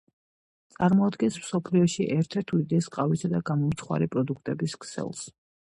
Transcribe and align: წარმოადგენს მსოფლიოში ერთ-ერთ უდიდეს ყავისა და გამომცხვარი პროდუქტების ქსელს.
წარმოადგენს 0.77 1.37
მსოფლიოში 1.43 2.07
ერთ-ერთ 2.17 2.55
უდიდეს 2.59 2.91
ყავისა 2.97 3.33
და 3.35 3.45
გამომცხვარი 3.53 4.13
პროდუქტების 4.17 4.79
ქსელს. 4.87 5.27